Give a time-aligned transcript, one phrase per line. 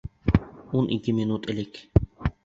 [0.79, 1.77] Ун ике минут элек.